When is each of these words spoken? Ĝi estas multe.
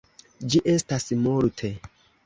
Ĝi 0.53 0.61
estas 0.73 1.07
multe. 1.27 1.75